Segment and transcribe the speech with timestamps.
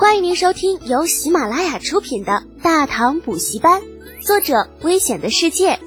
[0.00, 3.82] 欢迎您收听由喜马拉雅出品的《大唐补习班》，
[4.26, 5.78] 作者：危险的世界，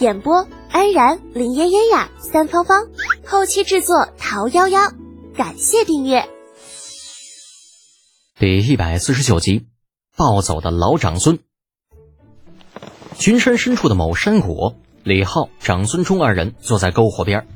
[0.00, 2.88] 演播：安然、林嫣嫣呀、三芳芳，
[3.24, 4.92] 后期制作：桃夭夭。
[5.36, 6.28] 感谢订阅。
[8.40, 9.68] 第一百四十九集，
[10.16, 11.38] 暴走的老长孙。
[13.20, 14.74] 群山深处的某山谷，
[15.04, 17.46] 李浩、长孙冲二人坐在篝火边，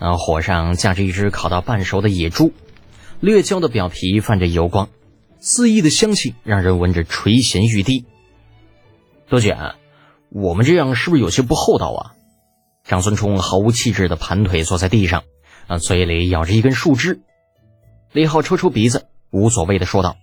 [0.00, 2.50] 那火上架着一只烤到半熟的野猪，
[3.20, 4.88] 略焦的表皮泛着油光。
[5.44, 8.06] 肆意的香气让人闻着垂涎欲滴。
[9.28, 9.56] 多姐，
[10.30, 12.14] 我们这样是不是有些不厚道啊？
[12.84, 15.24] 长孙冲毫无气质的盘腿坐在地上，
[15.66, 17.22] 啊，嘴里咬着一根树枝。
[18.12, 20.16] 李浩抽抽鼻子，无所谓的说道：“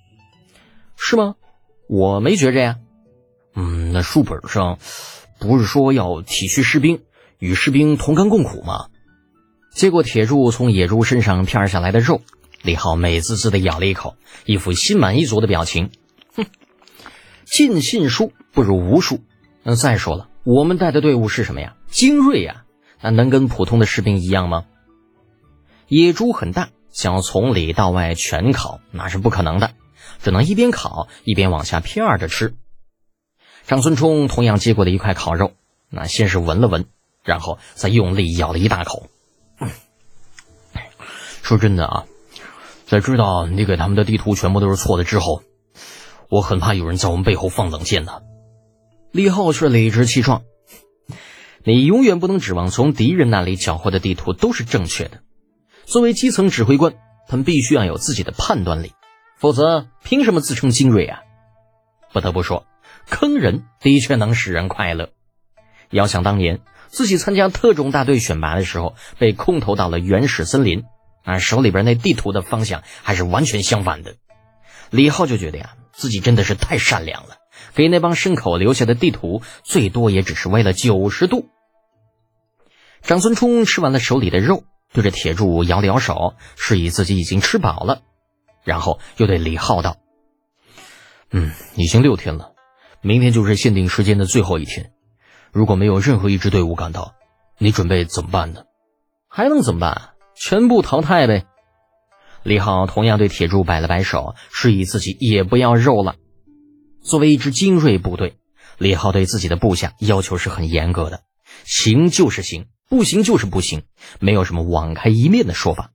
[0.96, 1.36] 是吗？
[1.90, 2.78] 我没觉着呀。
[3.56, 4.80] 嗯，那书本上
[5.38, 7.02] 不是说要体恤士兵，
[7.40, 8.86] 与士兵同甘共苦吗？”
[9.76, 12.22] 接过铁柱从野猪身上片下来的肉。
[12.62, 15.92] 李浩美滋滋的咬了一口，一副心满意足的表情。
[16.36, 16.46] 哼，
[17.46, 19.22] 尽信书不如无书。
[19.64, 21.76] 那再说了，我们带的队伍是什么呀？
[21.88, 22.66] 精锐呀，
[23.02, 24.66] 那能跟普通的士兵一样吗？
[25.88, 29.72] 野猪很大，想要从里到外全烤那是不可能的，
[30.22, 32.56] 只能一边烤一边往下片着吃。
[33.66, 35.54] 长孙冲同样接过了一块烤肉，
[35.90, 36.86] 那先是闻了闻，
[37.24, 39.10] 然后再用力咬了一大口。
[41.42, 42.06] 说真的啊。
[42.90, 45.44] 在知道你给他们的地图全部都是错的之后，
[46.28, 48.22] 我很怕有人在我们背后放冷箭呢。
[49.12, 50.42] 李浩却理直气壮
[51.64, 55.20] ：“你永远不能指望从敌人那里缴获的地图都是正确的。
[55.86, 56.96] 作为基层指挥官，
[57.28, 58.94] 他们必须要有自己的判断力，
[59.38, 61.20] 否则凭什么自称精锐啊？”
[62.12, 62.66] 不得不说，
[63.08, 65.10] 坑人的确能使人快乐。
[65.92, 70.86] 遥想当年，自己参加特种大队选拔的时候，被空投到了原始森林。
[71.24, 74.16] 啊，手里边那地图的方向还是完全相反的。
[74.90, 77.38] 李浩就觉得呀，自己真的是太善良了，
[77.74, 81.50] 给那帮牲口留下的地图，最多也只是歪了九十度。
[83.02, 88.02] 长孙冲吃完了手里的肉，对着铁柱摇了摇手，示意自己已经吃饱了，
[88.64, 89.98] 然后又对李浩道
[91.32, 92.54] ：“嗯，已经六天了，
[93.02, 94.92] 明天就是限定时间的最后一天。
[95.52, 97.14] 如果没有任何一支队伍赶到，
[97.58, 98.64] 你准备怎么办呢？
[99.28, 100.10] 还能怎么办？”
[100.40, 101.46] 全部淘汰呗！
[102.44, 106.16] 李浩同样对铁柱摆了摆手，示意自己也不要肉了。
[107.04, 108.38] 作为一支精锐部队，
[108.78, 111.24] 李浩对自己的部下要求是很严格的，
[111.66, 113.84] 行就是行，不行就是不行，
[114.22, 115.92] 没有什么网开一面的说法。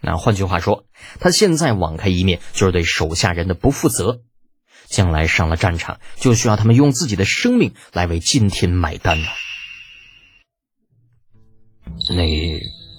[0.00, 0.86] 那换句话说，
[1.20, 4.22] 他现在网开一面，就是对手下人的不负责。
[4.86, 9.26] 将来上了战场，就需要他们用自己的生命来为今天买单了。
[12.08, 12.24] 那。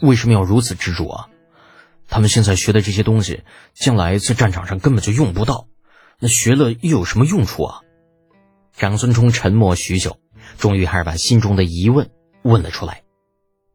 [0.02, 1.28] 为什么要如此执着啊？
[2.08, 3.44] 他们现在学的这些东西，
[3.74, 5.68] 将来在战场上根本就用不到，
[6.20, 7.82] 那学了又有什么用处啊？
[8.76, 10.18] 长孙冲沉默许久，
[10.58, 12.10] 终于还是把心中的疑问
[12.44, 13.02] 问了出来。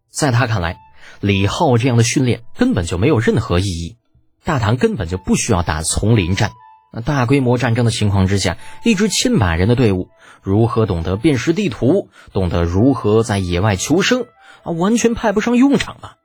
[0.09, 0.78] 在他看来，
[1.21, 3.97] 李浩这样的训练根本就没有任何意义，
[4.44, 6.53] 大唐根本就不需要打丛林战。
[6.94, 10.10] 那大规模战争的情况之下，一支千把人的队伍，
[10.43, 14.27] 如何懂得辨识地图，懂得如何在野外求生？
[14.63, 16.17] 啊，完全派不上用场了。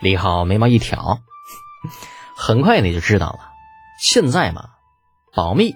[0.00, 1.20] 李浩眉毛一挑，
[2.36, 3.50] 很快你就知道了。
[4.00, 4.70] 现在嘛，
[5.34, 5.74] 保密，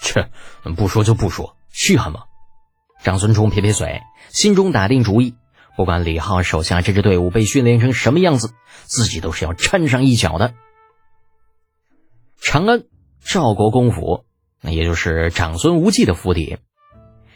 [0.00, 0.30] 切，
[0.76, 2.24] 不说就不说，稀罕吗？
[3.02, 5.34] 长孙冲撇撇嘴，心中打定主意，
[5.76, 8.54] 不管李浩手下这支队伍被训练成什么样子，
[8.84, 10.54] 自己都是要掺上一脚的。
[12.40, 12.84] 长安
[13.24, 14.24] 赵国公府，
[14.60, 16.58] 那也就是长孙无忌的府邸，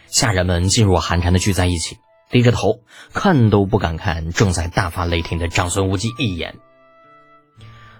[0.06, 1.98] 下人们进入寒蝉的聚在一起。
[2.30, 6.56] 低着头，看都不敢看正在大发雷霆的长孙无忌一眼。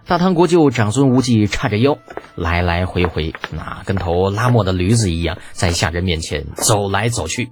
[0.06, 1.98] 大唐国舅长孙无忌叉着腰，
[2.34, 7.50] 来来回回，那跟头拉磨的驴子一样，在下人面前走来走去。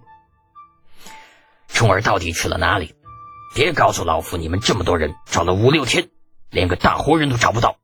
[1.66, 2.94] 冲儿到底去了哪里？
[3.54, 6.08] 别告诉老夫，你们这么多人找了五六天，
[6.50, 7.76] 连个大活人都找不到。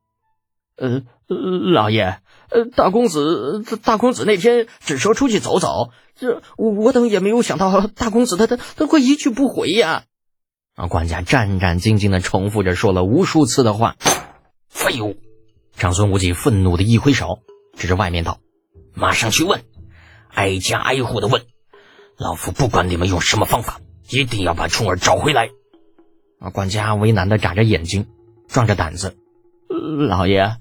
[0.76, 2.20] 呃，老爷。
[2.50, 10.04] 呃，大公子，大公子那天只说出去走走，这我等也没有想到，大公子他他他会一去不回呀！
[10.74, 13.96] 啊，管家战战兢兢的重复着说了无数次的话。
[14.68, 15.16] 废物！
[15.76, 17.38] 长孙无忌愤怒的一挥手，
[17.76, 18.38] 指着外面道
[18.92, 19.62] ：“马上去问，
[20.28, 21.42] 挨家挨户的问，
[22.18, 23.80] 老夫不管你们用什么方法，
[24.10, 25.50] 一定要把冲儿找回来。”
[26.40, 28.08] 啊，管家为难的眨着眼睛，
[28.48, 29.16] 壮着胆子
[30.08, 30.56] ：“老爷。”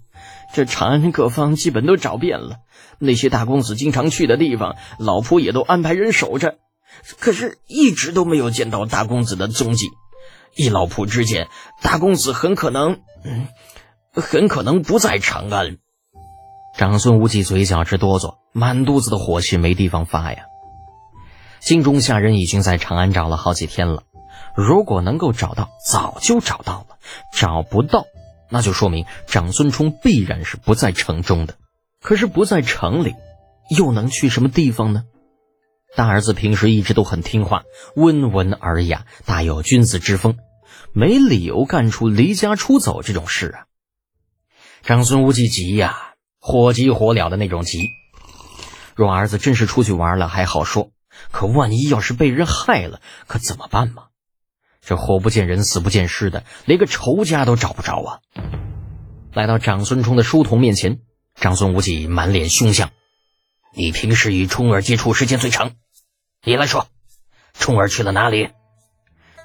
[0.54, 2.58] 这长安各方基本都找遍了，
[3.00, 6.60] 那些大公子经常去的地方，老仆也都安排人守着，
[7.20, 9.88] 可是一直都没有见到大公子的踪迹。
[10.56, 11.48] 依老仆之见，
[11.82, 13.48] 大公子很可能，嗯，
[14.14, 15.78] 很可能不在长安。
[16.78, 20.44] 长孙无忌嘴角直哆嗦，满肚子的火气没地方发呀。
[21.60, 24.04] 京中下人已经在长安找了好几天了，
[24.56, 26.98] 如果能够找到，早就找到了；
[27.34, 28.06] 找不到，
[28.50, 31.56] 那就说明长孙冲必然是不在城中的。
[32.02, 33.16] 可是不在城里，
[33.76, 35.04] 又能去什么地方呢？
[35.96, 37.64] 大儿子平时一直都很听话，
[37.96, 40.38] 温文尔雅，大有君子之风，
[40.92, 43.66] 没理由干出离家出走这种事啊。
[44.82, 46.10] 长孙无忌急呀。
[46.46, 47.88] 火急火燎的那种急。
[48.96, 50.92] 若儿子真是出去玩了还好说，
[51.32, 54.08] 可万一要是被人害了，可怎么办嘛？
[54.86, 58.20] 这活不见人，死不见尸的，连个仇家都找不着啊！
[59.34, 61.00] 来到长孙冲的书童面前，
[61.36, 62.92] 长孙无忌满脸凶相
[63.76, 65.72] ：“你平时与冲儿接触时间最长，
[66.44, 66.88] 你来说，
[67.54, 68.50] 冲儿去了哪里？”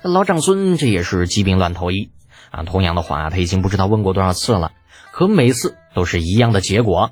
[0.02, 2.10] 老长孙这也是疾病乱投医
[2.50, 2.64] 啊！
[2.64, 4.72] 同样的话他已经不知道问过多少次了。
[5.12, 7.10] 可每次都是一样的结果，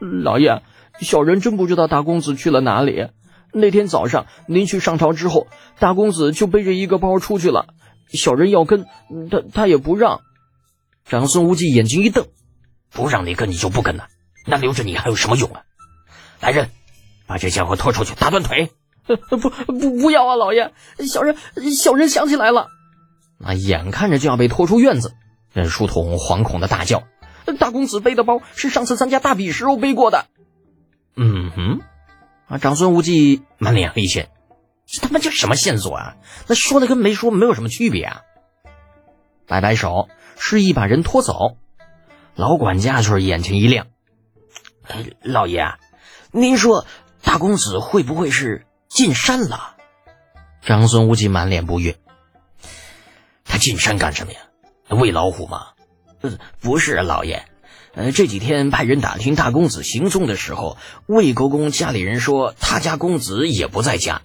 [0.00, 0.62] 老爷，
[1.00, 3.08] 小人真不知道大公子去了哪里。
[3.58, 5.46] 那天早上您去上朝之后，
[5.78, 7.68] 大公子就背着一个包出去了，
[8.08, 8.84] 小人要跟
[9.30, 10.20] 他，他也不让。
[11.06, 12.26] 长孙无忌眼睛一瞪，
[12.90, 14.08] 不让你跟你就不跟了，
[14.44, 15.62] 那留着你还有什么用啊？
[16.40, 16.68] 来人，
[17.26, 18.70] 把这家伙拖出去，打断腿！
[19.06, 19.48] 不不
[20.00, 20.72] 不要啊，老爷，
[21.06, 21.36] 小人
[21.72, 22.66] 小人想起来了。
[23.38, 25.14] 那眼看着就要被拖出院子。
[25.52, 27.04] 任书童惶恐的大叫
[27.58, 30.26] ：“大公子背的包是上次参加大比时候背过的。”
[31.16, 31.80] 嗯哼，
[32.48, 32.58] 啊！
[32.58, 34.30] 长孙无忌满脸黑线，
[34.86, 36.16] 这他妈叫什么线索啊？
[36.46, 38.22] 那说的跟没说没有什么区别啊！
[39.46, 40.08] 摆摆手，
[40.38, 41.56] 示意把人拖走。
[42.34, 43.86] 老管家就是眼前一亮
[44.86, 45.74] ：“哎老爷，
[46.30, 46.86] 您说
[47.22, 49.76] 大公子会不会是进山了？”
[50.62, 51.96] 长孙无忌满脸不悦
[53.44, 54.40] ：“他进山干什么呀？”
[54.90, 55.68] 喂老虎吗？
[56.60, 57.44] 不是，老爷。
[57.96, 60.76] 呃，这几天派人打听大公子行踪的时候，
[61.06, 64.20] 魏国公家里人说他家公子也不在家，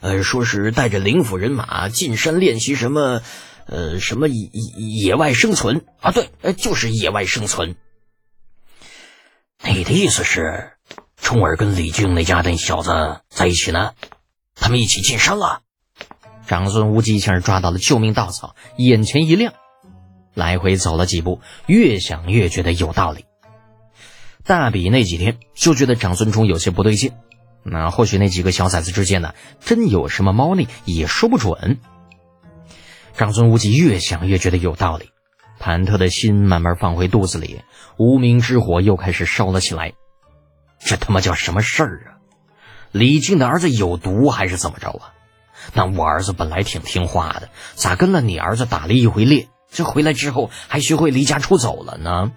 [0.00, 3.20] 呃，说是带着灵府人马进山练习什么，
[3.66, 6.12] 呃，什么野野外生存啊？
[6.12, 7.76] 对，呃，就是野外生存。
[9.62, 10.70] 你的意思是，
[11.18, 13.92] 冲儿跟李靖那家那小子在一起呢？
[14.54, 15.60] 他们一起进山了？
[16.46, 19.52] 长孙无忌一下抓到了救命稻草，眼前一亮。
[20.40, 23.26] 来回走了几步，越想越觉得有道理。
[24.42, 27.12] 大比那几天就觉得长孙冲有些不对劲，
[27.62, 31.78] 那或许那几个小崽子之间呢，真有什么猫腻也说不准。
[33.16, 35.10] 长孙无忌越想越觉得有道理，
[35.60, 37.60] 忐忑的心慢慢放回肚子里，
[37.98, 39.92] 无名之火又开始烧了起来。
[40.78, 42.16] 这他妈叫什么事儿啊？
[42.92, 45.12] 李靖的儿子有毒还是怎么着啊？
[45.74, 49.48] 那我儿子本来挺听话的，咋跟了你儿子打了一回猎？
[49.70, 52.32] 这回来之后还学会离家出走了呢。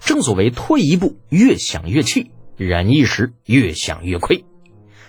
[0.00, 4.44] 正所谓退一步越想越气，忍一时越想越亏。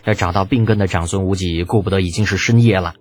[0.03, 2.93] 要找到病根的长孙无忌，顾不得已经是深夜了，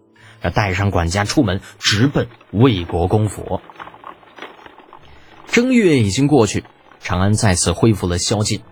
[0.43, 3.61] 要带上管家出门，直奔魏国公府。
[5.47, 6.65] 正月已经过去，
[7.00, 8.62] 长安再次恢复了宵禁。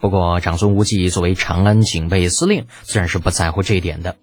[0.00, 4.16] 不过长孙无忌作为长安警备司令，自然是不在乎这一点的。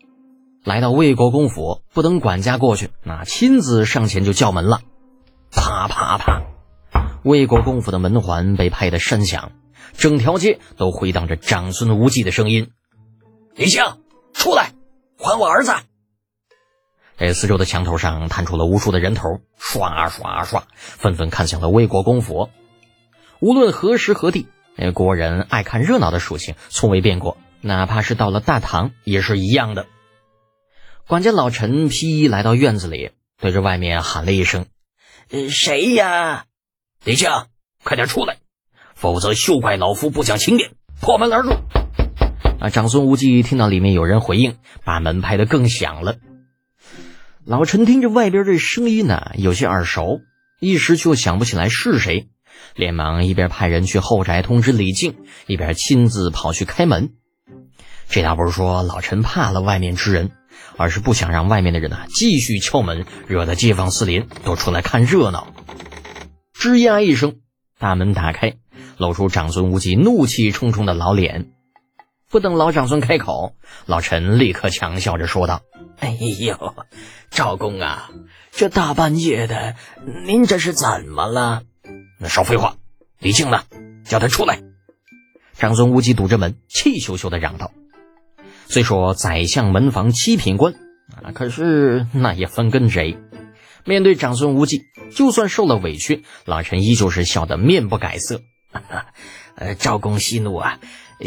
[0.63, 4.81] 来到魏国公府，不等管家过去，那亲自上前就叫门了。
[5.51, 6.43] 啪啪啪，
[7.23, 9.53] 魏国公府的门环被拍得山响，
[9.97, 12.71] 整条街都回荡着长孙无忌的声音
[13.55, 13.83] ：“李靖，
[14.33, 14.73] 出来，
[15.17, 15.71] 还我儿子！”
[17.17, 22.49] 这四周的墙头上探出了无数的人头，刷刷刷，纷纷看向了魏国公府。
[23.39, 29.87] 无论何时何地，那国人爱看热闹的属性从未变过，哪怕是到了大唐也是一样的。
[31.09, 33.09] 管家老陈披衣来到院子里，
[33.41, 34.67] 对着外面喊了一声
[35.31, 36.45] ：“呃，谁呀？
[37.03, 37.31] 李靖，
[37.83, 38.37] 快点出来，
[38.93, 40.69] 否则休怪老夫不讲情面，
[41.01, 41.53] 破门而入。”
[42.61, 42.69] 啊！
[42.69, 46.17] 长孙无忌听到里面有人回应，把门拍得更响了。
[47.43, 50.19] 老陈听着外边这声音呢，有些耳熟，
[50.59, 52.29] 一时却想不起来是谁，
[52.75, 55.15] 连忙一边派人去后宅通知李靖，
[55.47, 57.13] 一边亲自跑去开门。
[58.09, 60.33] 这倒不是说老陈怕了外面之人。
[60.77, 65.53] 而是不想让外面的人呢继续敲门，惹得街坊四邻都出来看热闹。
[66.53, 67.37] 吱呀一声，
[67.77, 68.57] 大门打开，
[68.97, 71.51] 露出长孙无忌怒气冲冲的老脸。
[72.29, 75.61] 不等老长孙开口，老陈立刻强笑着说道
[75.99, 76.75] ：“哎呦，
[77.31, 78.11] 赵公啊，
[78.51, 79.75] 这大半夜的，
[80.25, 81.63] 您这是怎么了？
[82.19, 82.75] 那少废话，
[83.17, 83.63] 李靖呢？
[84.05, 84.61] 叫他出来！”
[85.57, 87.71] 长孙无忌堵着门，气咻咻的嚷道。
[88.69, 90.75] 虽说宰相门房七品官
[91.23, 93.17] 啊，可是那也分跟谁。
[93.83, 94.83] 面对长孙无忌，
[95.15, 98.41] 就算受了委屈，老臣依旧是笑得面不改色，
[99.55, 100.77] 呃，赵公息怒啊，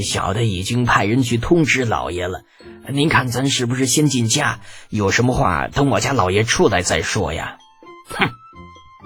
[0.04, 2.42] 小的已经派人去通知老爷了。
[2.88, 4.60] 您看咱是不是先进家？
[4.88, 7.58] 有什么话等我家老爷出来再说呀？
[8.08, 8.30] 哼！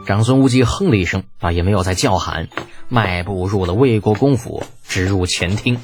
[0.07, 2.50] 长孙无忌哼了一声，啊，也没有再叫喊，
[2.90, 5.81] 迈步入了魏国公府，直入前厅。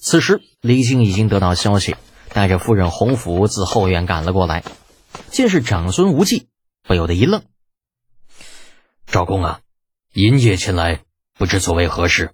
[0.00, 1.96] 此时，李靖已经得到消息，
[2.32, 4.62] 带着夫人洪福自后院赶了过来。
[5.30, 6.46] 见是长孙无忌，
[6.84, 7.42] 不由得一愣
[9.06, 9.60] ：“赵公啊，
[10.12, 11.00] 银夜前来，
[11.36, 12.30] 不知所为何事？”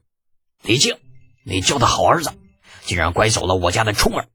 [0.62, 0.96] 李靖，
[1.44, 2.30] 你教的好儿子！
[2.82, 4.26] 竟然拐走了我家的冲儿，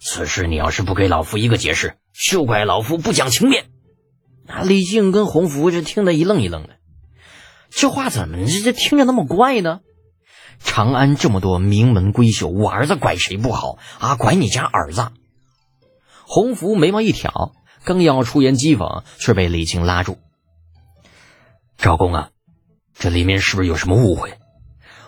[0.00, 3.66] 此事你要是不给老夫一个解释，休怪老夫不讲情面。
[4.46, 6.76] 那李靖跟洪福这听得一愣一愣的，
[7.70, 9.80] 这话怎么这这听着那么怪呢？
[10.58, 14.16] 长安这么多名门闺秀，我儿子拐谁不好啊？
[14.16, 15.12] 拐你家儿子？
[16.26, 17.52] 洪福眉毛一挑，
[17.84, 20.18] 刚要出言讥讽，却被李靖拉住。
[21.76, 22.30] 赵公啊，
[22.94, 24.38] 这里面是不是有什么误会？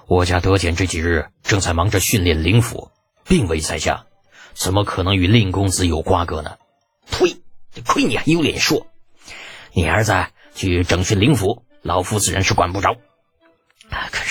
[0.07, 2.91] 我家德简这几日正在忙着训练灵符，
[3.25, 4.05] 并未在家，
[4.55, 6.59] 怎么可能与令公子有瓜葛呢？
[7.11, 7.37] 呸！
[7.85, 8.87] 亏你还有脸说！
[9.73, 10.15] 你儿子
[10.55, 12.97] 去整训灵符，老夫自然是管不着。
[14.11, 14.25] 可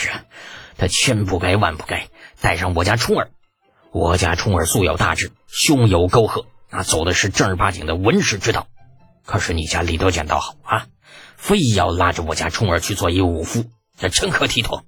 [0.77, 2.09] 他千不该万不该
[2.41, 3.29] 带上我家冲儿。
[3.91, 8.67] 我家冲儿素有大志，胸有沟壑，那走的是正儿八经的文士之道。
[9.25, 10.87] 可是你家李德简倒好啊，
[11.37, 13.65] 非要拉着我家冲儿去做一武夫，
[13.97, 14.85] 这成何体统？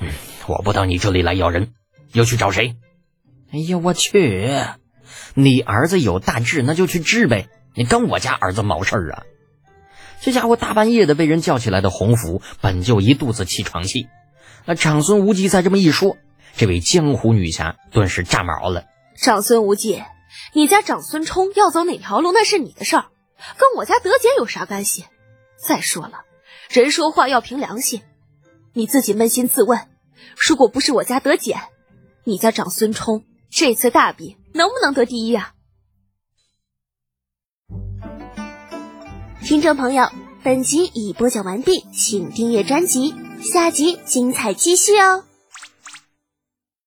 [0.00, 0.10] 嗯，
[0.46, 1.72] 我不到你这里来要人，
[2.12, 2.74] 又去找谁？
[3.52, 4.50] 哎呀，我去！
[5.34, 7.48] 你儿子有大志，那就去治呗。
[7.74, 9.22] 你跟我家儿子毛事儿啊？
[10.20, 14.08] 这家伙大半夜的被人叫起来的洪福，本就一肚子气床气。
[14.66, 16.16] 那长孙无忌再这么一说，
[16.56, 18.84] 这位江湖女侠顿时炸毛了。
[19.16, 20.02] 长孙无忌，
[20.54, 23.06] 你家长孙冲要走哪条路，那是你的事儿，
[23.58, 25.04] 跟我家德简有啥干系？
[25.62, 26.24] 再说了，
[26.70, 28.02] 人说话要凭良心。
[28.72, 29.88] 你自己扪心自问，
[30.36, 31.60] 如果不是我家德简，
[32.24, 35.52] 你家长孙冲这次大比能不能得第一啊？
[39.42, 40.08] 听众朋友，
[40.42, 45.24] 本集已播讲完毕，请订阅专辑，下集精彩继续哦。